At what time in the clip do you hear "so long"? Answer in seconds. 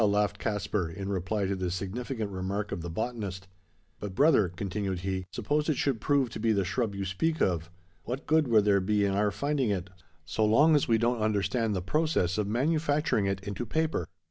10.25-10.75